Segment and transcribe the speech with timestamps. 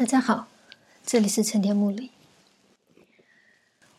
[0.00, 0.48] 大家好，
[1.04, 2.10] 这里是陈天木里。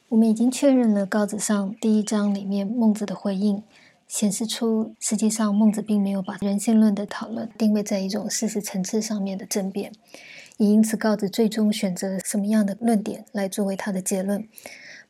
[0.09, 3.62] 我们已经确认了稿子上第一章里面孟子的回应，
[4.08, 9.91] 显示出实际上孟子并没有把人性论的讨论定位在一种事实层次上面的争辩，
[10.58, 14.50] 也因此告子最终选择什么样的论点来作为他的结论，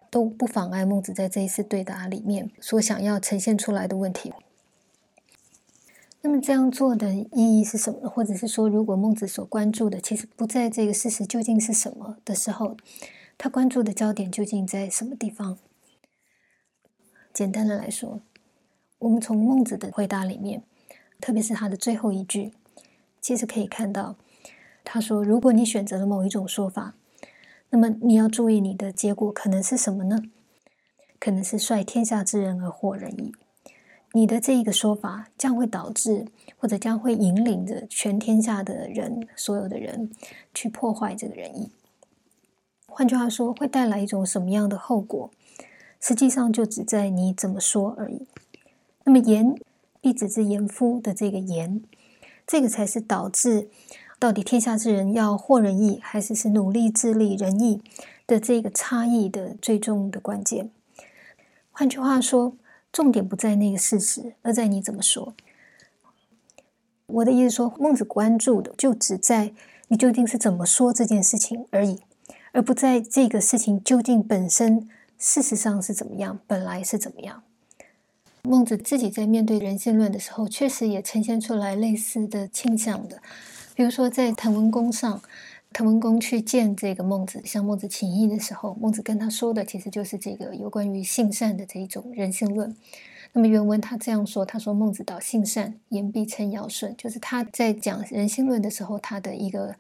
[0.10, 4.34] 都不妨碍孟子在这一次对答里面所想要呈现出来的问题。
[6.24, 8.08] 那么这样做的意义是什么？
[8.08, 12.78] 或者是说，如果孟子所关注的其实不在这个事实究竟是什么的时候，
[13.38, 15.58] 他关注的焦点究竟在什么地方？
[17.34, 18.22] 简单的来说，
[19.00, 20.64] 我们从孟子的回答里面，
[21.20, 22.54] 特别是他的最后一句，
[23.20, 24.16] 其实可以看到，
[24.84, 26.94] 他说：“如果你选择了某一种说法，
[27.72, 30.22] 那么你要注意你的结果可能是什么呢？
[31.20, 33.34] 可能是率天下之人而惑人矣。”
[34.14, 36.26] 你的这一个说法将会导致，
[36.58, 40.12] 或者将会引领着全天下的人，所有的人
[40.54, 41.72] 去破坏这个仁义。
[42.88, 45.32] 换句话说，会带来一种什么样的后果？
[46.02, 48.28] 实际上就只在你怎么说而已。
[49.06, 49.56] 那么“言
[50.02, 51.82] 必子之言夫”的这个“言”，
[52.46, 53.70] 这个才是导致
[54.20, 57.82] 到底天下之人要惑仁义，还是是努力致力仁义
[58.28, 60.70] 的这个差异的最终的关键。
[61.72, 62.58] 换句话说。
[62.92, 65.34] 重点不在那个事实，而在你怎么说。
[67.08, 69.54] 我的意思说，孟子关注的就只在
[69.88, 72.00] 你究竟是怎么说这件事情而已，
[72.52, 77.44] 而不在这个事情究竟本身事实上是怎么样，本来是怎么样。
[78.44, 83.22] 孟子自己在面对人性论的时候，确实也呈现出来类似的倾向的，
[83.76, 85.22] 比如说在滕文公上。
[85.74, 92.76] 滕文公去见这个孟子，向孟子请益的时候，孟子跟他说的其实就是这个有关于性善的这一种人性论。
[93.32, 99.74] 那么原文他这样说：“他说孟子道性善，言必称尧舜。”就是他在讲人性论的时候，他的一个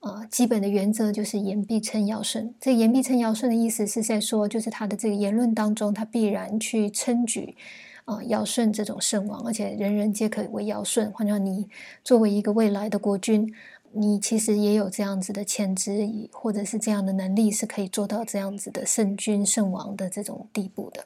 [0.00, 2.54] 呃基本的原则就是言必称尧舜。
[2.60, 7.56] 这言必称尧舜的意思是在说，就是他的这个言论当中，他必然去称举
[8.04, 11.10] 啊尧舜这种圣王，而且人人皆可为尧舜。
[11.12, 11.70] 换句话你
[12.04, 13.54] 作为一个未来的国君。
[13.92, 21.04] 你其实也有这样子的潜质，或者是这样的能力，是可以做到这样子的圣君圣王的这种地步的，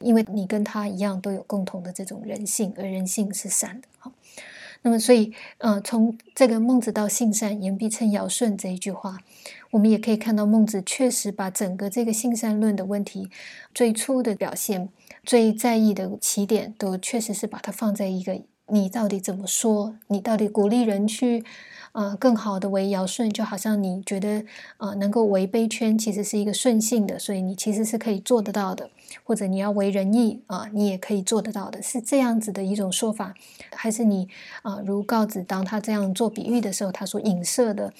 [0.00, 3.88] 因为你跟他一样都有共同的这种人性，而人性是善的。
[3.98, 4.12] 好，
[4.82, 9.18] 那么所以，呃，从这个孟子到性善，言必称尧舜这一句话，
[9.70, 13.28] 我们也可以看到孟子确实把整个这个性善论的问题
[13.74, 14.88] 最初的表现、
[15.24, 21.44] 最在意的起点，都确实是把它放在一个你到底怎么说，你到底鼓励人去。
[21.92, 24.44] 呃，更好的为尧舜，就好像你觉得
[24.76, 28.88] 呃能够为卑圈，其实是一个顺性的，所以你其实是可以做得到的。
[29.24, 33.34] 或者你要为仁义啊，你也可以做得到的，是这样子的一种说法，
[33.74, 34.28] 还是你
[34.62, 37.92] 啊，如告子当他这样做比喻的时候，他所影射的，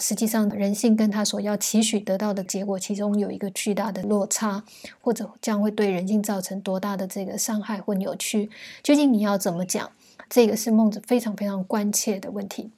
[0.00, 4.64] 实际上人性跟他所要期许得到的结果，其中有一个巨大的落差，
[5.00, 8.50] 或者将会对人性造成多大的这个伤害或扭曲？
[8.82, 9.90] 究竟你要怎么讲？
[10.28, 12.70] 这个是孟子非常非常关切的问题。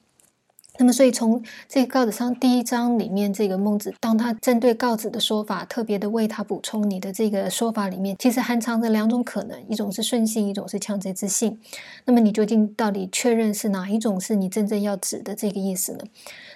[0.79, 11.59] 那么，所以从这个告子上第一章里面，这个孟子当他针对告子的说法，特别的为他补充你的这个说法里面，其实含藏着两种可能：一种是顺性，一种是强贼之性。
[12.05, 15.99] 那么，你究竟到底确认是哪一种是你真正要指的这个意思呢？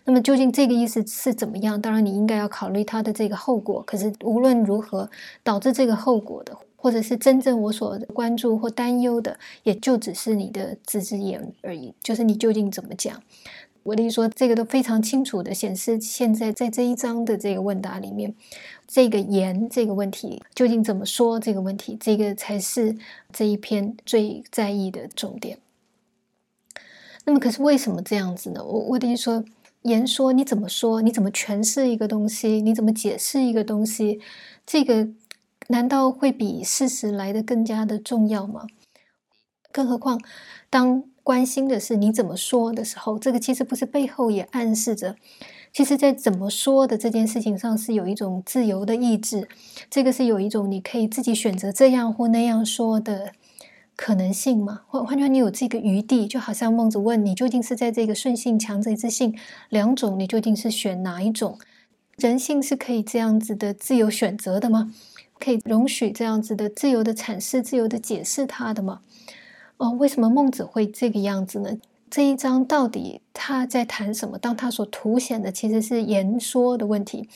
[0.05, 1.79] 那么，究竟这个意思是怎么样？
[1.79, 3.84] 当然，你应该要考虑它的这个后果。
[3.84, 5.09] 可是，无论如何，
[5.44, 13.22] 导致这个后果的，或者是真正我所关注或担忧的，也就只是你的自之言而已，就是你究竟怎么讲。
[13.87, 18.35] 我的意思说，这个都非常清楚的显示，现在在这一章的这个问答里面，
[18.85, 21.39] 这个言这个问题究竟怎么说？
[21.39, 22.97] 这个问题，这个才是
[23.31, 25.59] 这一篇最在意的重点。
[27.23, 28.61] 那么，可是为什么这样子呢？
[28.61, 29.45] 我我的意思说，
[29.83, 31.01] 言说你怎么说？
[31.01, 32.61] 你怎么诠释一个东西？
[32.61, 34.19] 你怎么解释一个东西？
[34.65, 35.07] 这个
[35.69, 38.67] 难道会比事实来的更加的重要吗？
[39.71, 40.19] 更何况，
[40.69, 45.17] 当关心的是你怎么说的时候，这个其实不是背后也暗示着，
[45.73, 49.46] 其实，在怎么说的这件事情上是有一种自由的意志，
[49.90, 53.34] 这个是有一种你可以自己选择这样或那样说的
[53.97, 54.84] 可能性嘛？
[54.87, 59.37] 换换句话，你有这个余地，就好像孟子问你，究竟是在这个顺性、强贼之性
[59.67, 61.59] 两种，你究竟是选哪一种？
[62.16, 64.93] 人性是可以这样子的自由选择的吗？
[65.37, 69.02] 可以容许这样子的自由的阐释、自由的解释它的吗？
[69.78, 71.78] 哦，为什么孟子会这个样子呢？
[72.09, 74.38] 这一章到底他在谈什么？
[74.40, 77.29] 当他所凸显的其实是言说的问题，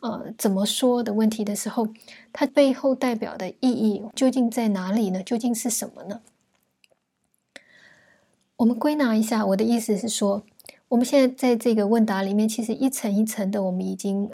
[0.00, 1.88] 呃，怎么说的问题的时候，
[2.32, 5.22] 它背后代表的意义究竟在哪里呢？
[5.22, 6.20] 究竟是什么呢？
[8.56, 10.44] 我们归纳一下，我的意思是说，
[10.88, 14.30] 我们现在在这个问答里面，其实一层一层的，我们已经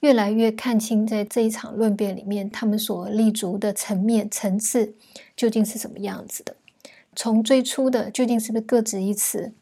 [0.00, 4.94] 越来越看清，在这一场论辩里面，他们所立足的层面层次
[5.36, 6.56] 究竟是什么样子的。
[7.14, 9.52] 从最初的究竟是不是各执一词，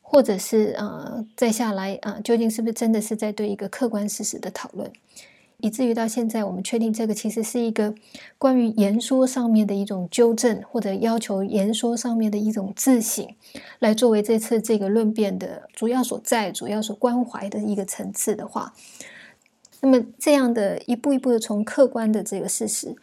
[0.00, 4.90] 或者是呃再下来啊，究竟是不是真的是在对一个客观事实的讨论？
[5.58, 7.94] 以至于到现在，我们确定这个其实是一个
[8.36, 13.26] 关于言说上面的一种纠正，或者要求言说上面的一种自省，
[13.78, 18.74] 来作为这次这个论辩的主要所在、主要所关怀的一个层次的话，
[19.80, 22.94] 那么这样的一步一步的从客观的这个事实，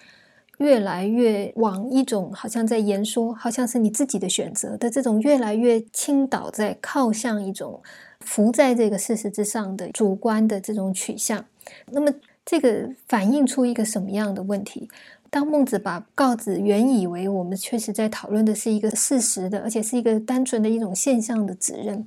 [0.61, 7.81] 越来越往一种好像在言说，好像是你自己的选择的这种越来越倾倒在靠向一种
[8.21, 11.43] 浮在这个事实之上的主观的这种取向，
[11.91, 12.13] 那么。
[12.43, 14.89] 这个反映出一个什么样的问题？
[15.29, 22.03] 当孟子把告子原以为我们确实在讨论的是一个事实的，而且是一个单纯的一种现象的指认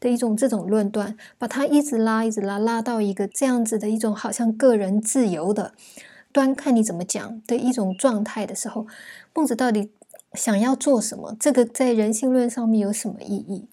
[0.00, 5.72] 的一种这种论断，把它一直拉一直拉拉到一个这样子的一种好像个人自由的
[6.36, 8.86] 端看你怎么讲的一种状态的时候，
[9.32, 9.90] 孟子到底
[10.34, 11.34] 想要做什么？
[11.40, 13.68] 这个在人性论上面有什么意义？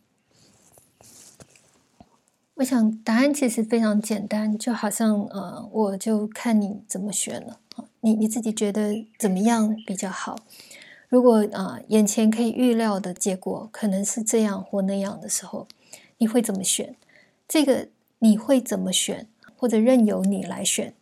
[2.53, 7.59] 我想答案其实非常简单，就好像呃，我就看你怎么选了
[7.99, 10.37] 你你自己觉得怎么样比较好？
[11.09, 15.67] 如果啊，眼前可以预料的结果可能是这样或那样的时候，
[16.19, 16.95] 你会怎么选？
[17.45, 17.89] 这个
[18.19, 19.27] 你会怎么选？
[19.57, 20.93] 或者任由你来选？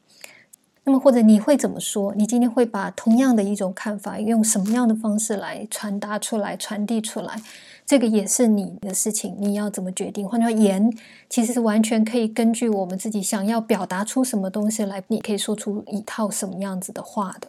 [0.83, 2.13] 那么或者你会怎么说？
[2.15, 7.39] 你今天会把同样的一种看法用什么样的方式来传达出来、传递出来？
[7.85, 10.27] 这个也是你的事情，你要怎么决定？
[10.27, 10.91] 换句话说，言
[11.29, 17.47] 其实是完全可以根据我们自己想要表达出什么东西来，你可以说出一套什么样子的话的。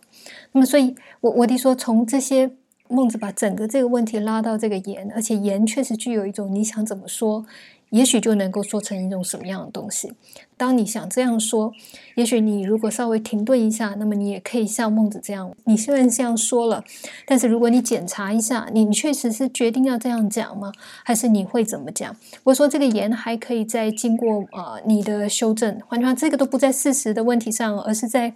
[0.52, 2.50] 那么，所以我我得说，从这些
[2.88, 7.46] 孟子把整个这个问题拉到这个言，而且言确实具有一种你想怎么说。
[7.90, 10.10] 也许就能够说成一种什么样的东西。
[10.62, 11.72] 当你想这样说，
[12.14, 15.52] 也许你如果稍微停顿一下，那么你也可以像孟子这样。
[15.64, 16.84] 你虽然这样说了，
[17.26, 20.70] 但是如果你检查一下，你确实是决定要这样讲吗？
[21.02, 22.14] 还是你会怎么讲？
[22.44, 25.80] 我说这个言还可以再经过呃你的修正。
[25.88, 28.32] 换句话这个都不在事实的问题上，而是在。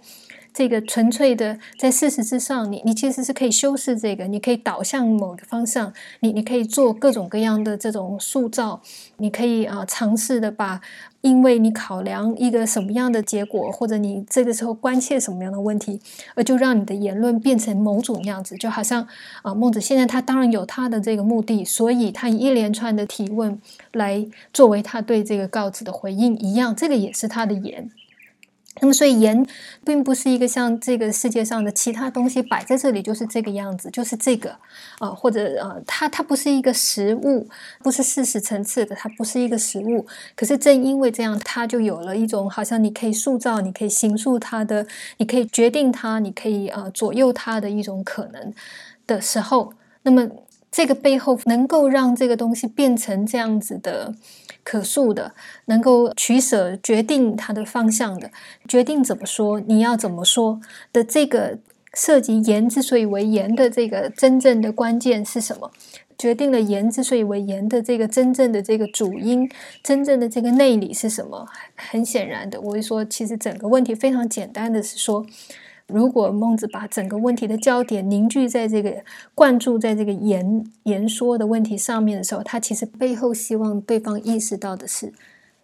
[0.57, 8.81] 这个纯粹的在事实之上，你你其实是可以修饰这个，你可以导向某个方向，你你可以做各种各样的这种塑造，
[9.17, 10.81] 你可以啊尝试的把，
[11.21, 16.01] 因为你考量一个什么样的结果，或者你这个时候关切什么样的问题，
[16.33, 19.07] 而就让你的言论变成某种样子，就好像
[19.43, 23.61] 啊孟子现在他当然有他的这个目的，所以他一连串的提问
[23.93, 27.91] 来作为他对这个告子的回应一样，这个也是他的言。
[28.79, 29.45] 那么，所以言
[29.83, 34.51] 并不是一个像这个世界上的其他东西摆在这里就是这个样子，就是这个
[34.99, 37.47] 啊，或者呃，它它不是一个实物，
[37.81, 40.05] 不是事实层次的，它不是一个实物。
[40.35, 44.85] 可是正因为这样，它就有了一种好像你可以塑造、你可以形塑它的，
[45.17, 48.53] 你可以决定它，你可以呃左右它的一种可能
[49.05, 49.73] 的时候，
[50.03, 50.29] 那么
[50.71, 54.15] 这个背后能够让这个东西变成这样子的。
[54.69, 55.33] 可塑的，
[55.67, 58.29] 能够取舍、决定它的方向的，
[58.67, 60.59] 决定怎么说，你要怎么说
[60.91, 61.57] 的这个
[61.93, 65.71] 涉及言之所以为言的这个真正的关键是什么？
[66.17, 69.49] 决定了言之所以为言的这个真正的这个主因，
[69.81, 71.47] 真正的这个内里是什么？
[71.75, 75.25] 很显然的，我会说，其实整个问题非常简单的是说。
[75.87, 79.03] 如果孟子把整个问题的焦点凝聚在这个
[79.33, 85.13] 灌注在这个言言说的问题上面的时候，他其实背后希望对方意识到的是：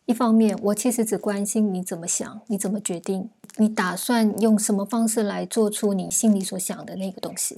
[0.06, 7.58] 一方面，我其实只关心你怎么想，你怎么决定，你打算用什么方式来做出你心里所想的那个东西；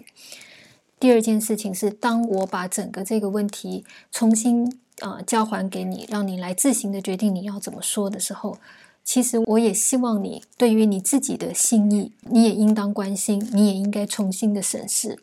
[1.00, 8.58] 第二件事情是，当我把整个这个问题重新啊交还给你，让你来自行的决定你要怎么说的时候。
[9.06, 15.20] 其实我也希望你对于你自己的心意，你也应当关心，你也应该重新的审视，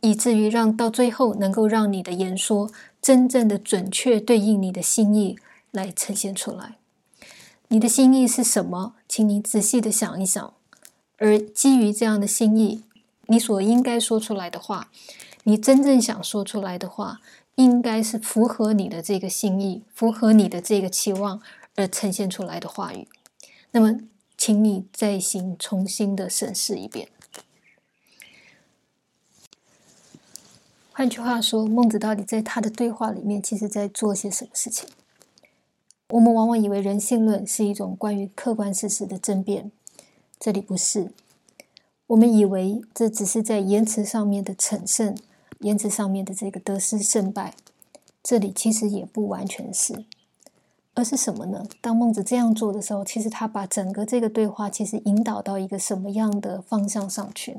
[0.00, 2.70] 以至于让到最后能够让你的言说
[3.02, 5.36] 真正的准确对应你的心意
[5.72, 6.76] 来呈现出来。
[7.68, 8.94] 你的心意是什么？
[9.08, 10.54] 请你仔细的想一想。
[11.18, 12.84] 而基于这样的心意，
[13.26, 14.88] 你所应该说出来的话，
[15.42, 17.20] 你真正想说出来的话，
[17.56, 21.42] 应该是符合你的这个心意，符合你的这个期望
[21.74, 23.08] 而呈现出来的话语。
[23.76, 24.00] 那么，
[24.38, 27.10] 请你再行重新的审视一遍。
[30.94, 34.88] 换句话说，孟子到底在他的对话里面，其实在做些什么事情？
[36.08, 39.70] 我们往往以为人性论是一种关于客观事实的争辩，
[40.40, 41.12] 这里不是。
[42.06, 45.14] 我们以为这只是在言辞上面的逞胜，
[45.60, 47.52] 言辞上面的这个得失胜败，
[48.22, 50.06] 这里其实也不完全是。
[50.96, 51.62] 而是什么呢？
[51.82, 57.58] 当孟子这样做的时候，其实他把整个这个对话其实引导到一个什么样的方向上去？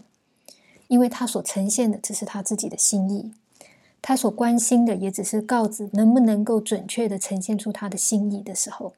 [0.88, 3.32] 因为他所呈现的只是他自己的心意，
[4.01, 8.94] 他所关心的也只是告子能不能够准确的呈现出他的心意的时候。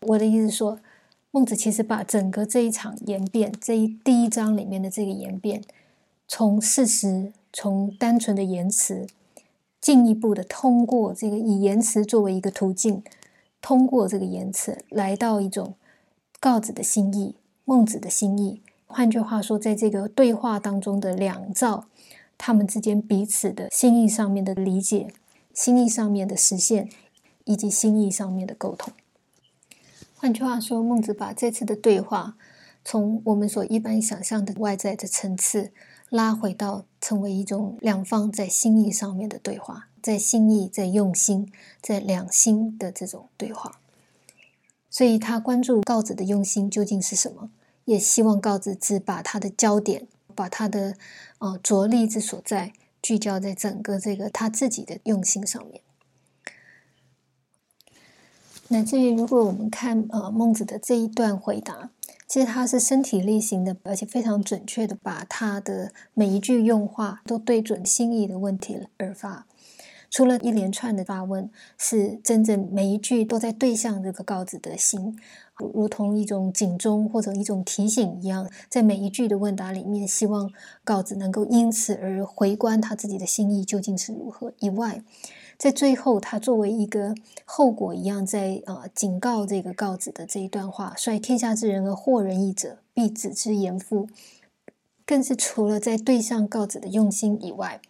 [0.00, 0.78] 我的意思说，
[1.30, 5.62] 孟子其实把整个这一场言辩，这一第一章里面的这个言辩，
[6.26, 9.06] 从事实，从单纯的言辞。
[9.78, 13.02] 进一步的通过这个以言辞作为一个途径，
[13.62, 15.76] 通过这个言辞来到一种
[16.38, 18.60] 告子的心意、孟子的心意。
[18.86, 21.86] 换句话说，在这个对话当中的两造，
[22.36, 25.08] 他们之间彼此的心意上面的理解、
[25.54, 26.90] 心意上面的实现，
[27.44, 28.92] 以及心意上面的沟通。
[30.16, 32.36] 换句话说，孟子把这次的对话
[32.84, 35.72] 从我们所一般想象的外在的层次。
[36.12, 43.78] 拉回到成为一种两方在心意上面的对话，在心意、在用心、在两心的这种对话。
[44.90, 47.50] 所以他关注告子的用心究竟是什么，
[47.84, 50.96] 也希望告子只把他的焦点、把他的
[51.38, 55.80] 呃着力之所在聚焦在整个这个他自己的用心上面。
[58.68, 61.90] 乃至于如果我们看呃孟子的这一段回答。
[62.28, 69.46] 其实他是身体力行的，而且非常准确的把他的每一句用话都对准心意的问题了而发。
[70.12, 75.18] 除了一连串的发问，是真正每一句都在对向这个告子的心，
[75.56, 80.50] 如同一种警钟或者一种提醒一样，在每一句的问答里面，希望
[80.84, 84.52] 告子能够因此而回观他自己的心意究竟是如何。
[84.60, 85.02] 以外。
[85.58, 87.14] 在最后，他作为一个
[87.46, 94.08] 后果一样，在呃警告这个告子的这一段话：“率天下之人而惑人义者，必子之言父。”
[95.06, 97.80] 更是除了在对象告子的用心以外，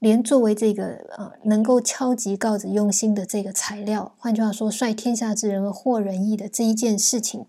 [0.00, 7.46] 连作为这个呃能够敲击告子用心的这个材料，换句话说，率天下之人而惑人义的这一件事情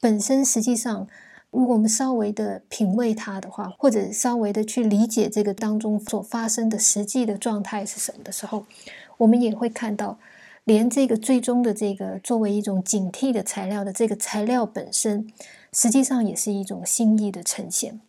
[0.00, 1.06] 本身，实际上。
[1.54, 8.64] 如果我们稍微的品味它的话，或者稍微的去理解这个当中所发生的实际的状态是什么的时候，
[9.18, 10.18] 我们也会看到，
[10.64, 15.30] 连这个最终的这个作为一种警惕的材料的这个材料本身，
[15.74, 18.00] 实际上也是一种心意的呈现。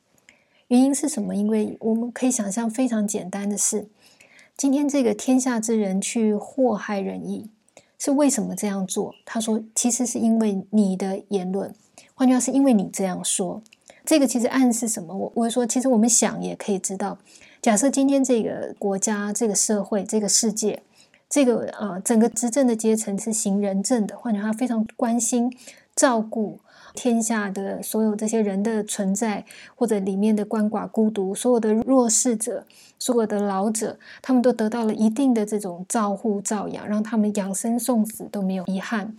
[0.73, 1.35] 原因是什么？
[1.35, 3.87] 因为我们可以想象非常简单的是，
[4.57, 7.47] 今天这个天下之人去祸害仁义，
[7.99, 9.13] 是为什么这样做？
[9.23, 11.75] 他说，其实是因为你的言论。
[12.15, 13.61] 换句话是因为你这样说，
[14.03, 15.15] 这个其实暗示什么？
[15.15, 17.19] 我我说，其实我们想也可以知道，
[17.61, 20.81] 假设今天这个国家、这个社会、这个世界，
[21.29, 25.55] 这个呃整个执政的阶层是行仁政的，换句话非常关心、
[25.95, 26.57] 照顾
[26.93, 29.45] 天下的所有这些人的存在，
[29.75, 32.65] 或者里面的鳏寡孤独、所有的弱势者、
[32.99, 39.15] 所有的老者，他们都得到了一定的这种照护、照养，让他们养生送死都没有遗憾。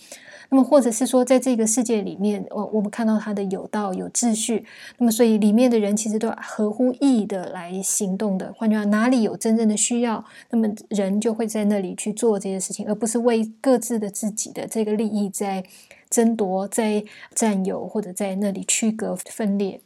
[0.54, 4.64] 那么，或者是说，在这个世界里面，我我们看到它的有道有秩序，
[4.98, 8.54] 那么所以里面的人其实都合乎义的来行动的。
[8.56, 15.64] 换句话，哪里有真正的需要，那么人就会在那里去做这些事情，而不是为各自的自己的这个利益在
[16.08, 17.02] 争夺、在
[17.34, 19.80] 占有或者在那里区隔分裂。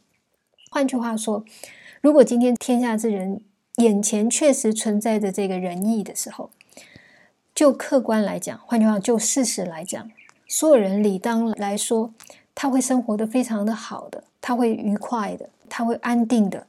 [0.69, 1.43] 换句话说，
[1.99, 3.41] 如果今天天下之人
[3.77, 6.51] 眼前确实存在着这个仁义的时候，
[7.55, 10.11] 就客观来讲，换句话，就事实来讲。
[10.49, 12.11] 所有人理当来说，
[12.55, 16.65] 他会生活的非常的好的，他会愉快的，他会安定的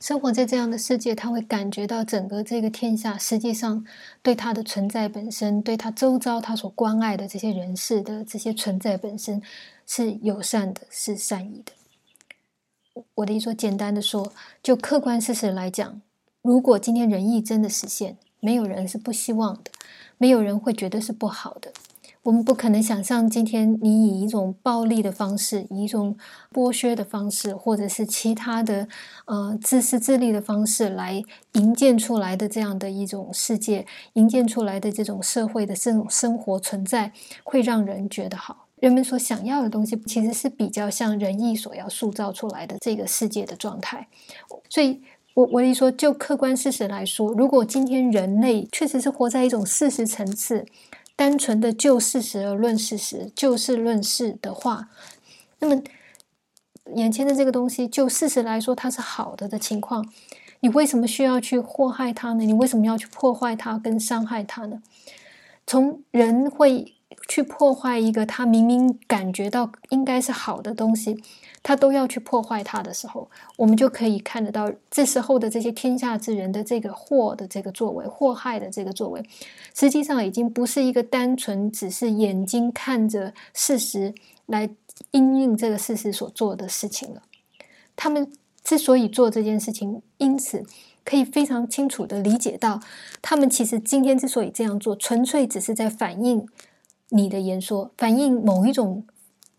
[0.00, 3.86] 生活在这样的世界，他会感觉到整个这个天下实际上
[4.22, 9.40] 对他的存在本身，对他周遭他所关爱的这些人士的这些存在本身
[9.86, 13.02] 是友善的，是善意的。
[13.14, 14.32] 我的意思说，简单的说，
[14.62, 16.02] 就客观事实来讲，
[16.42, 19.70] 如果今天仁义真的实现，没有人是不希望的，
[20.18, 21.72] 没有人会觉得是不好的。
[22.26, 26.16] 我们不可能想象今天你以一种暴力的方式，以一种
[26.52, 28.88] 剥削的方式，或者是其他的
[29.26, 37.12] 呃自私自利的方式来营建出来的这样的一种世界，营建出来的这种社会的这种生活存在，
[37.44, 38.66] 会让人觉得好。
[38.80, 44.08] 人们所想要的东西，其实是比较像仁义所要塑造出来的这个世界的状态。
[44.68, 45.00] 所以，
[45.34, 50.66] 我我一说，就客观事实来说，如果今天人类确实是活在一种事实层次。
[51.16, 54.90] 单纯的就事实而论事实，就事论事的话，
[55.58, 55.82] 那么
[56.94, 60.06] 眼前的这个东西，就事实来说，它是好的的情况，
[60.60, 62.44] 你为什么需要去祸害它呢？
[62.44, 64.82] 你为什么要去破坏它跟伤害它呢？
[65.66, 66.94] 从人会
[67.26, 71.20] 去破坏一个他明明感觉到应该是好的东西，
[71.66, 79.20] 他都要去破坏它的时候，我们就可以看得到这时候的这些天下之人的这个祸的这个作为，祸害的这个作为，
[79.74, 84.14] 实际上已经不是一个单纯只是眼睛看着事实
[84.46, 84.70] 来
[85.10, 87.22] 因应这个事实所做的事情了。
[87.96, 88.30] 他们
[88.62, 90.62] 之所以做这件事情，因此。
[91.08, 92.80] 可以非常清楚的理解到，
[93.22, 96.48] 他们其实今天之所以这样做，纯粹只是在反映
[97.10, 99.04] 你的言说，反映某一种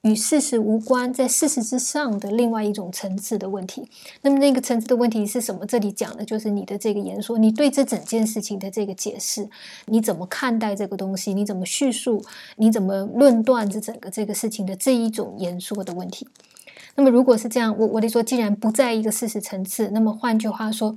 [0.03, 3.87] 与事实无关，在事实之上的另外一种层次的问题。
[4.21, 5.65] 那么那个层次的问题是什么？
[5.65, 9.49] 这里讲的就是你的这个言说，你对这整件事情的这个解释，
[9.85, 11.33] 你怎么看待这个东西？
[11.33, 12.23] 你怎么叙述？
[12.55, 16.27] 你怎么论断这整个这个事情的这一种言说的问题？
[16.95, 20.95] 那么如果是这样，我我得说，既然不在一个事实层次，那么换句话说。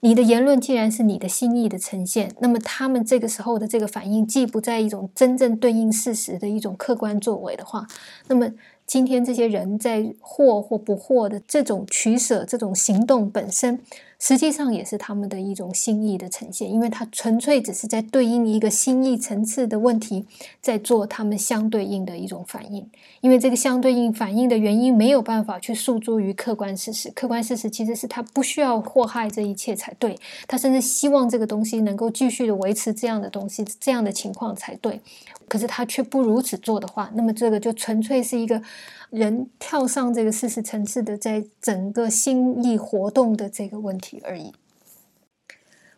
[0.00, 7.86] 你的言论既然是你的心意的呈现，那么他们这个时候的这个反应，既不在一种真正对应事实的一种客观作为的话，
[8.28, 8.50] 那么
[8.86, 13.80] 今天这些人在获或不获的这种取舍、这种行动本身。
[14.24, 20.24] 实际上也是他们的一种心意的呈现，因为它纯粹只是在对应一个心意层次的问题，
[20.62, 22.88] 在做他们相对应的一种反应。
[23.20, 30.16] 因为这个相对应反应的原因没有办法去诉诸于客观事实，客观事实其实是他不需要祸害这一切才对，
[30.48, 34.98] 他甚至希望这个东西能够继续的维持这样的东西这样的情况才对。
[35.46, 38.62] 可是他却不如此做的话，那么这个就纯粹是一个。
[39.10, 44.52] 人跳上这个事实层次的，在整个心意活动的这个问题而已。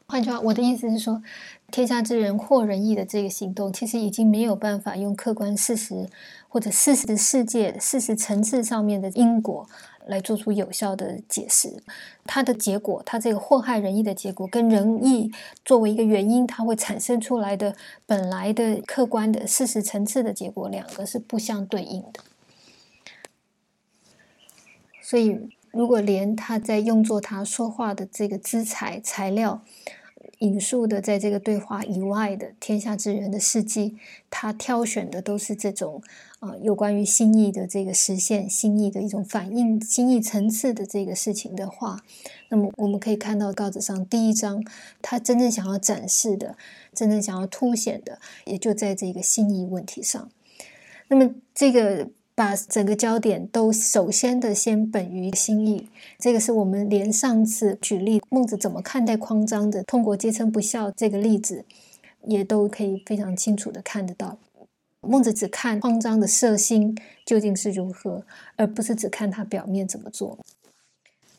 [0.09, 1.21] 换句话，我的意思是说，
[1.73, 6.09] 天下之人或仁义的这个行动，其实已经没有办法用客观事实
[6.49, 9.69] 或者事实世界、事实层次上面的因果
[10.07, 11.83] 来做出有效的解释。
[12.25, 15.33] 它的结果，它这个祸害仁义的结果，跟仁义
[15.65, 17.75] 作为一个原因，它会产生出来的
[18.07, 22.21] 本来的客观的事实层次的结果，两个是不相对应的。
[25.03, 29.63] 所以，如果连他在用作他说话的这个资材材料
[30.39, 33.97] 引述的，在这个对话以外的天下之人的事迹，
[34.31, 36.03] 他挑选的都是这种
[36.41, 42.01] 啊有关于心意的这个实现、心意的一种反应、心意层次的这个事情的话，
[42.49, 44.65] 那么我们可以看到稿子上第一章，
[45.03, 46.57] 他真正想要展示的、
[46.95, 50.31] 真正想要凸显的，也就在这个心意问题上。
[51.09, 52.09] 那么这个。
[52.37, 61.65] 把整个焦点都首先的先本于心意，这个是我们连上次举例孟子怎么看待匡章的，通过皆称不孝这个例子，
[62.27, 64.37] 也都可以非常清楚的看得到。
[65.01, 66.95] 孟子只看匡章的色心
[67.25, 70.39] 究竟是如何，而不是只看他表面怎么做。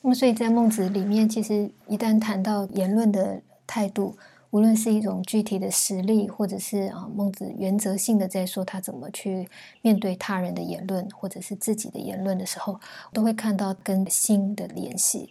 [0.02, 4.18] 那么，所以在孟子里面，其实一旦谈到言论的态度。
[4.52, 9.50] 无论是一种具体的实例，或者是啊孟子原则性的在说他怎么去
[9.82, 12.80] 面对他人的言论，或者是自己的言论的时候，
[13.12, 15.30] 都会看到跟心的联系。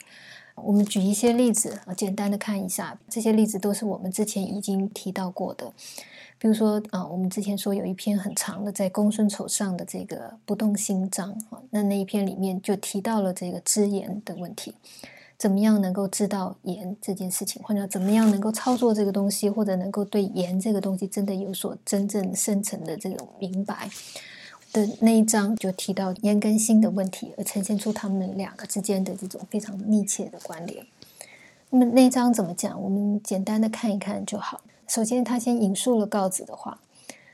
[0.54, 5.72] 我们举一些例子啊，简单的看一下，这些例子都是我们之前已经提到过的。
[6.38, 14.74] 比如说啊，我们之前说有一篇很长的在公孙丑上的这个不动心章啊，那那一篇里面就提到了这个知言的问题。
[15.38, 23.90] 怎么样能够知道盐这件事情，或者怎么样能够操作这个东西，或者能够对盐这个东西真的有所真正深层的这种明白
[24.72, 30.86] 的那一章，就提到烟跟心的问题，而呈现出他们两个之间的这种非常密切的关联。
[31.70, 32.80] 那么那一章怎么讲？
[32.82, 34.62] 我们简单的看一看就好。
[34.86, 36.80] 首先，他先引述了告子的话，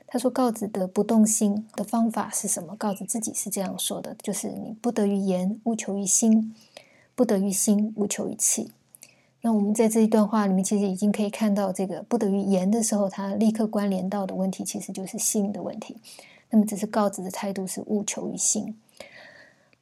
[0.06, 2.74] 他说：“告子的不动心的方法是什么？
[2.76, 6.54] 告子自己是这样说的，就是你不得于言，勿求于心。”
[7.14, 8.70] 不得于心，勿求于气。
[9.42, 15.96] 那我们在这一段话里面，其实已经可以看到，这个不得于言的时候，它立刻关联到的问题，其实就是心的问题。
[16.50, 18.76] 那么，只是告子的态度是勿求于心。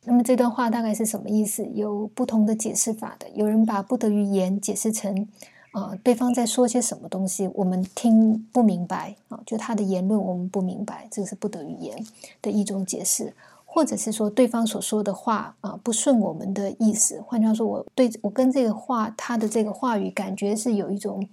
[0.05, 1.67] 那么这段话大概是什么意思？
[1.75, 3.29] 有不同的解释法的。
[3.35, 5.29] 有人把不得于言解释成，
[5.73, 12.03] 啊，对方在说些什么东西，我们听不明白啊，就他的言论我们不明白，这个是不得于言
[12.41, 13.35] 的一种解释。
[13.73, 21.25] 或者是说对方所说的话啊不顺我们的意思，换句话说，我对我跟这个话他的这个话语感觉是有一种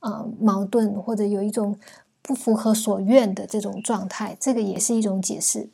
[0.00, 1.74] 啊矛盾，或者有一种
[2.20, 5.70] 不符合所愿的这种状态，这个也是一种解释。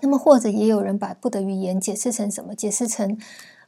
[0.00, 2.54] 那么或者也有人把不得语言解释成什么？
[2.54, 3.18] 解释成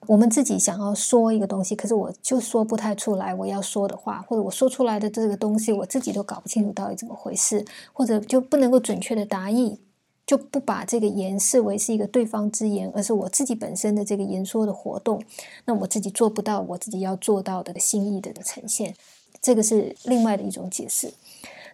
[0.07, 9.79] 我们自己想要说一个东西，可是我就说不太出来我要说的话，或者我说出来的这个东西我自己都搞不清楚到底怎么回事，或者就不能够准确的答意。
[10.27, 15.23] 就不把这个言视为是一个对方之言，而是我自己本身的这个言说的活动。
[15.67, 18.95] 那我自己做不到，我自己要做到的心意的呈现，
[19.43, 21.13] 这个是另外的一种解释。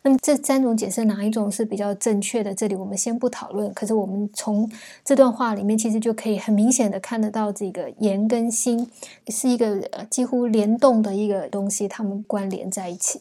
[0.03, 2.55] 那么这三种解释哪一种是比较正确的？
[2.55, 3.73] 这里我们先不讨论。
[3.75, 4.71] 可是我们从
[5.05, 8.91] 这段话里面，其实就可以很明显的看得到，这个言跟心
[9.29, 13.21] 是一个呃几乎联动的一个东西，它们关联在一起。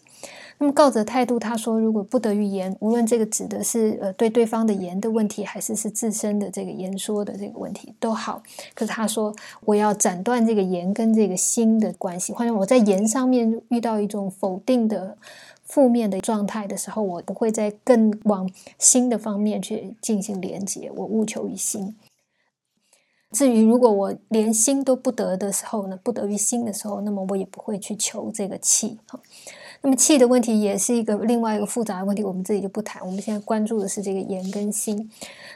[0.61, 8.43] 那么告者态度，他说，如果不得于言，无论这个指的是呃对对方的言的问题，还是是自身的这个言说的这个问题都好。
[8.73, 12.33] 可是他说，我要斩断这个言跟这个心的关系。
[12.33, 15.17] 或者我在言上面遇到一种否定的
[15.69, 20.91] 负面的状态的时候，我不会再更往新的方面去进行连接。
[20.93, 21.95] 我务求于心。
[23.31, 28.97] 至于如果我连心都不得的时候呢，不得于心的时候，那么我也不会去求这个气。
[29.05, 29.19] 哈
[29.81, 33.05] 那么气的问题也是一个另外一个复杂的问题，我们这里就不谈。
[33.05, 35.09] 我们现在关注的是这个言跟心。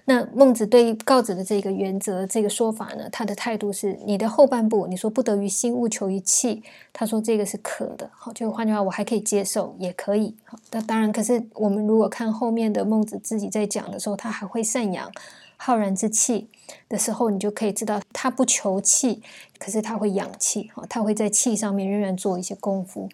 [0.06, 6.62] 那孟子对告子的这个原则、这个说法呢，他的态度是：你的后半部，你说不得于心，勿求于气，
[6.92, 8.10] 他说这个是可的。
[8.14, 10.36] 好，就换句话，我还可以接受，也可以。
[10.44, 15.12] 好，那当然，可是我们如果看后面的孟子自己在讲的时候，他还会赡养。
[15.56, 16.50] 浩然之气
[16.90, 19.22] 的时候，你就可以知道他不求气，
[19.58, 23.08] 可是他会养气哈，他会在气上面仍然做一些功夫。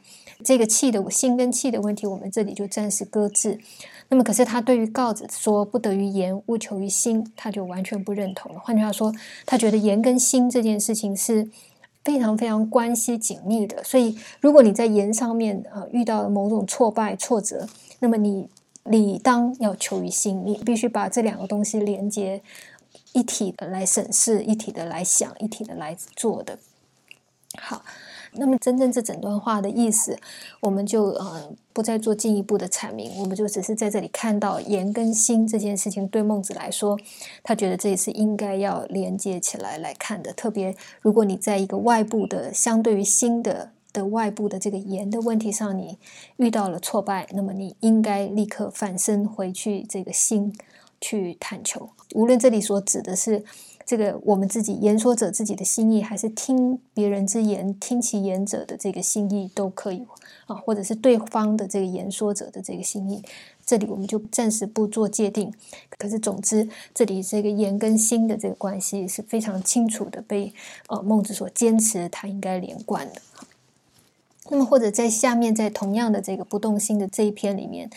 [0.43, 3.59] 这个气的心跟气的问题，我们这里就暂时搁置。
[4.09, 8.59] 那么，可是他对于告子说不得于言，勿求于心，他就完全不认同了。
[8.59, 9.13] 换句话说，
[9.45, 11.49] 他觉得言跟心这件事情是
[12.03, 13.83] 非常非常关系紧密的。
[13.83, 17.67] 所以，如果你在言上面呃遇到了某种挫败挫折，
[17.99, 18.49] 那么你。
[18.85, 22.41] 理当要求于心，你必须把这两个东西连接
[23.13, 26.57] 一体的来审视，一体的来想，一体的来做的。
[27.59, 27.83] 好，
[28.33, 30.17] 那么真正这整段话的意思，
[30.59, 36.97] 我们就呃不再做进一步的阐明，我们就只是在这里看到言跟心这件事情，对孟子来说，
[37.43, 40.33] 他觉得这也是应该要连接起来来看的。
[40.33, 43.71] 特别如果你在一个外部的相对于心的。
[43.91, 45.97] 的外部的这个言的问题上，你
[46.37, 50.55] 遇到了挫败，那么你应该立刻反身回去，这个心
[51.01, 51.89] 去探求。
[52.13, 53.43] 无论这里所指的是
[53.89, 60.05] 这个我们自己言说者自己的心意，还是听别人之言、听其言者的这个心意，都可以
[60.45, 63.23] 啊，或者是对方的这个言说者的这个心意，
[63.65, 65.51] 这里我们就暂时不做界定。
[65.97, 70.53] 可是总之，这里这个言跟心的这个关系是非常清楚的，被
[70.87, 73.19] 呃孟子所坚持，他应该连贯的。
[74.51, 77.89] 那么，或者在下面，在同样的这个不动心的这一篇里面，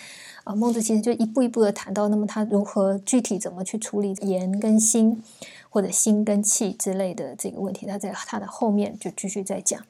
[0.45, 5.23] 啊，孟子其实就一步一步的谈到，那么他如何具体怎么去处理言跟心。
[5.73, 9.83] 或者心跟气之类的这个问题，他在他的后面就继续在讲。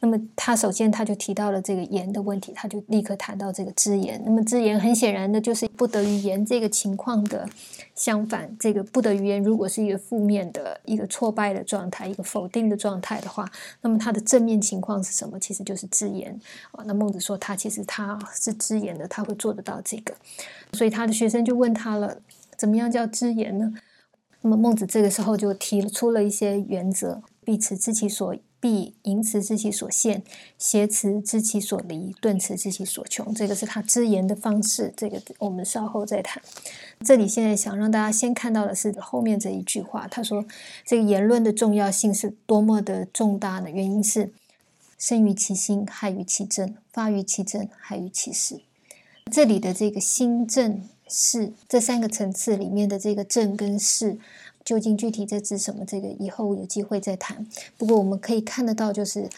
[0.00, 4.20] 那么他首先他就提到了这个言的问题，他就立刻谈到这个知言。
[4.26, 7.48] 那么知言很显然的就是不得于言这个情况的
[7.94, 8.54] 相反。
[8.60, 13.50] 这个不得于言如果是一个负面的一个挫败的状态，一个否定的状态的话，
[13.80, 15.40] 那么它的正面情况是什么？
[15.40, 16.38] 其实就是知言
[16.72, 16.84] 啊。
[16.86, 20.14] 那孟子说他其实他是知言的，他会做得到这个。
[20.74, 22.20] 所以他的学生就问他了：
[22.58, 23.72] 怎么样叫知言呢？
[24.42, 30.22] 那么孟子这个时候就提出了一些原则：必辞知其所必，淫辞知其所限，
[30.58, 33.34] 挟辞知其所离，顿辞知其所穷。
[33.34, 34.92] 这个是他之言的方式。
[34.96, 36.42] 这个我们稍后再谈。
[37.04, 40.08] 这里现在想让大家先看到的是后面这一句话。
[40.08, 40.44] 他说
[40.86, 43.70] ：“这个言论的重要性是多么的重大呢？
[43.70, 44.32] 原因是
[44.96, 48.60] 生于其心，害于其政；发于其政，害于其事。”
[49.30, 50.82] 这里的这个心政。
[51.10, 54.16] 是这三个层次里面的这个正跟是，
[54.64, 55.84] 究竟具体在指什么？
[55.84, 57.46] 这个以后有机会再谈。
[57.76, 59.28] 不过我们可以看得到，就是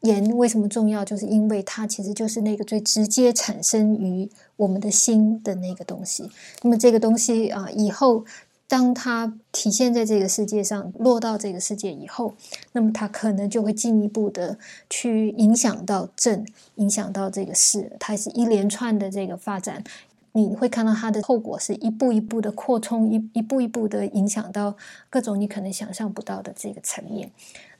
[0.00, 6.28] 言为什么重要，就是因为它其实就是那个最直接产生于我们的心的那个东西。
[6.62, 8.24] 那么这个东西啊，以后
[8.66, 12.34] 当它体现在这个世界上，落到这个世界以后，
[12.72, 14.58] 那么它可能就会进一步的
[14.90, 16.44] 去影响到正，
[16.76, 19.84] 影响到这个事，它是一连串的这个发展。
[20.32, 24.76] 你会看到它的后果是一步一步的扩充，一一步一步的影响到
[25.10, 27.30] 各种你可能想象不到的这个层面。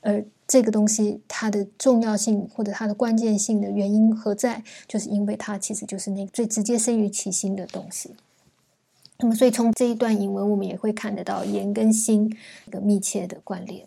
[0.01, 4.63] 而这个东西它的重要性或者它的关键性的原因何在？
[4.87, 8.13] 就是因为它其实就是那个最直接生于其心的东西。
[9.19, 12.35] 那么，所以从这一段引文，我们也会看得到言跟心
[12.67, 13.85] 一个密切的关联。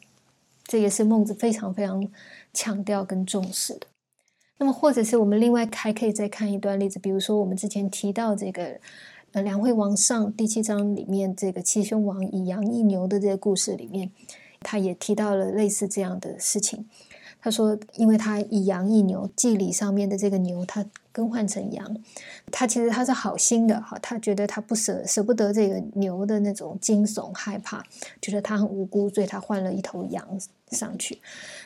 [0.64, 2.09] 这也是孟子非常非常
[2.55, 3.87] 强调跟重视的。
[4.59, 8.81] 那么，或者是我们另外还可以再看一段例子，比如说我们之前提到这个
[9.33, 14.11] 呃梁惠王上第七章里面这个七凶王以羊易牛的这个故事里面，
[14.61, 16.88] 他也提到了类似这样的事情。
[17.38, 21.97] 他说，因为他以羊易牛，祭礼上面的这个牛，他更换成羊。
[22.51, 27.85] 他其实他是好心的哈，他觉得他不舍舍不得这个牛的那种惊悚害怕，
[28.21, 30.27] 觉得他很无辜，所以他换了一头羊
[30.70, 31.20] 上去。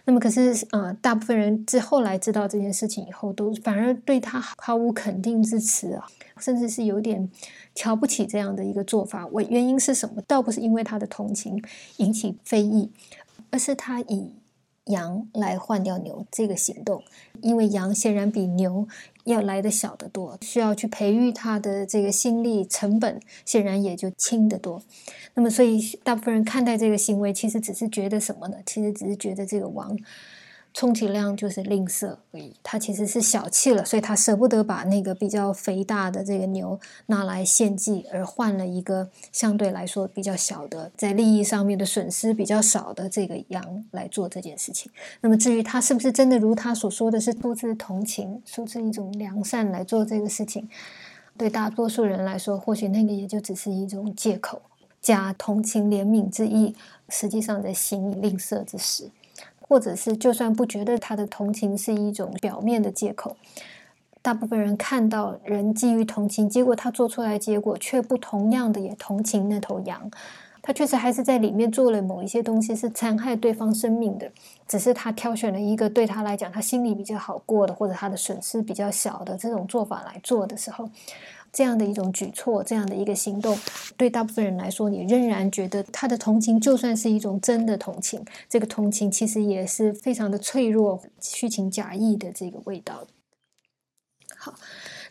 [0.05, 6.07] 那么可是啊，大部分人之后来知道这件事情以后，都反而对他毫无肯定之词啊，
[6.39, 7.31] 甚至是有点
[7.75, 9.27] 瞧不起这样的一个做法。
[9.29, 10.21] 我原因是什么？
[10.27, 11.63] 倒不是因为他的同情
[11.99, 12.91] 引起非议，
[13.51, 14.35] 而是他以。
[14.87, 17.05] 羊来换掉牛这个行动，
[17.43, 18.87] 因为羊显然比牛
[19.25, 24.83] 要来的小得多，需要去培育它的这个心力成本显然也就轻得多。
[25.35, 28.57] 那么，所以大部分人看待这个行为，其实只是觉得什么呢？
[28.67, 29.97] 其实只是觉得这个王。
[30.73, 44.91] 充其量就是吝啬而已，他其实是小气了，所以他舍不得把那个比较肥大的这个牛拿来献祭，而换了一个相对来说比较小的，在利益上面的损失比较少的这个羊来做这件事情。
[45.21, 50.69] 那么至于他是不是真的如他所说的是出自同情、出自一种良善来做这个事情，
[51.37, 54.63] 对大多数人来说，或许那个也就只是一种借口，
[55.03, 56.77] 假同情怜悯之意，
[57.09, 59.11] 实际上在行以吝啬之事。
[59.71, 63.37] 或者是，就算不觉得他的同情是一种表面的借口，
[64.21, 70.11] 大部分人看到人基于同情，结果他做出来结果却不同样的也同情那头羊，
[70.61, 74.29] 他确实还是在里面做了某一些东西是残害对方生命的，
[74.67, 80.91] 只是他挑选了一个对他来讲他心里比较好过的，或者他的损失比较小的这种做法来做的时候。
[81.53, 83.59] 这样的一种举措，这样的一个行动，
[83.97, 93.07] 对大部分人来说，你仍然觉得他的同情就算是一种真的同情，这个同情其实也是非常的脆弱、虚情假意的这个味道。
[94.41, 94.55] 好。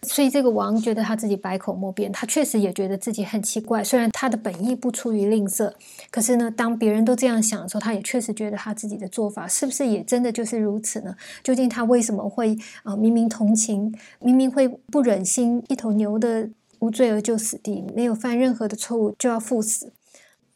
[0.04, 3.84] 所以这个王觉得他自己百口莫辩，他确实也觉得自己很奇怪。
[3.84, 5.74] 虽然他的本意不出于吝啬，
[6.10, 11.14] 可是呢，当别人都这样想的时候，他也确实觉得他自己的做法是不是也真的就是如此呢？
[11.44, 12.96] 究竟他为什么会啊？
[12.96, 19.92] 明明同情，明明会不忍心一头牛的无罪而就死地，没有犯任何的错误就要赴死，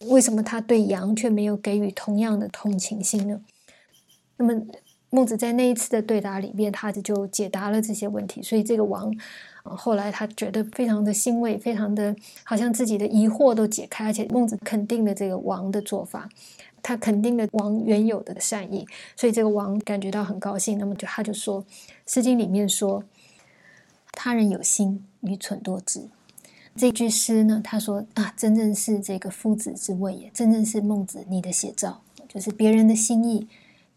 [0.08, 3.42] 为什么他对羊却没有给予同样的同情心呢？
[4.38, 4.62] 那么。
[5.14, 8.42] 孟子在那一次的对答里面，他就解答了这些问题。
[8.42, 9.16] 所以这个王，
[9.62, 16.28] 后来他觉得非常的欣慰，非常的好像自己的疑惑都解开，而且孟子肯定了这个王的做法，
[16.82, 20.80] 他肯定了王原有的善意，所以这个王感觉到很高兴。
[20.80, 21.62] 那么就他就说，
[22.08, 23.04] 《诗经》里面说
[24.14, 26.08] ：“他人有心，愚蠢多智。”
[26.76, 33.48] 这句诗呢，他说啊，真正是这个夫子之谓也，真正是孟子你的写照，就是别人的心意。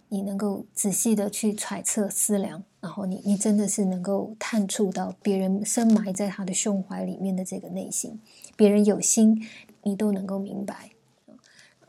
[0.08, 8.20] 你能够仔细的去揣测思量，然后你你真的是能够探触到别人深埋在他的胸怀里面的这个内心，
[8.56, 9.46] 别人有心，
[9.82, 10.90] 你都能够明白。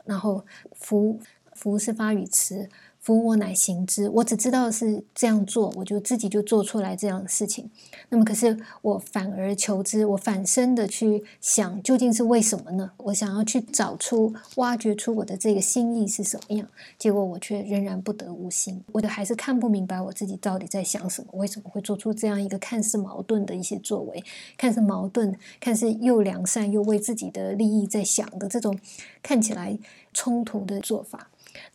[0.04, 1.20] 然后福
[1.52, 2.68] 福是发语词。
[3.00, 7.70] 夫我乃行之，我只知道是这样做，我就自己就做出来这样的事情。
[8.10, 12.90] 那么，可是我反而求之，我反身的去想，究竟是为什么呢？
[12.98, 24.22] 我想要去找出、挖掘出我的这个心意是什么样，结果我却仍然不得无心，我的还是看不明白我自己到底在想什么，为什么会做出这样一个看似矛盾的一些作为，
[24.58, 28.78] 看似矛盾，看似又良善又为自己的利益在想的这种
[29.22, 29.78] 看起来
[30.12, 31.30] 冲突的做法。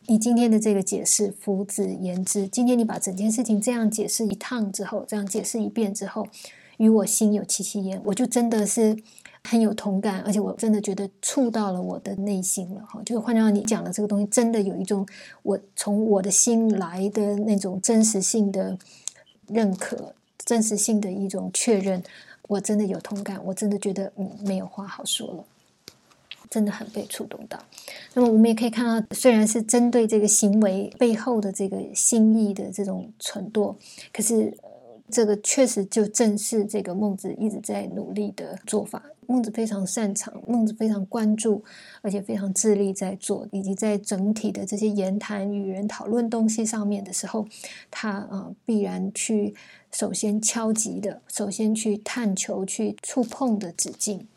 [0.06, 2.46] 你今天的这个解释，夫子言之。
[2.48, 6.26] 今天你把整件事情这样解释一趟之后，这样解释一遍之后，
[6.76, 8.96] 与我心有戚戚焉，我就真的是
[9.42, 12.82] 很有同感，而且我真的觉得触到了我的内心了。
[12.86, 15.06] 哈，就是换句话你讲的这个东西，真的有一种
[15.42, 18.78] 我从我的心来的那种真实性的
[19.48, 22.02] 认可，真实性的一种确认。
[22.46, 25.44] 我真的有同感，我真的觉得嗯，没有话好说了。
[26.54, 27.58] 真的很被触动到。
[28.12, 33.74] 那么我们也可以看到，虽然是针对这个行为背后的这个心意的这种蠢惰，
[34.12, 34.56] 可是
[35.10, 39.02] 这个确实就正是这个孟子一直在努力的做法。
[39.26, 41.64] 孟子非常擅长，孟子非常关注，
[42.02, 47.44] 而且非常致力在做，以及在整体的这些言谈与人讨论东西上面的时候，
[47.90, 49.52] 他啊必然去
[49.90, 54.28] 首先敲击的，首先去探求、去触碰的止境。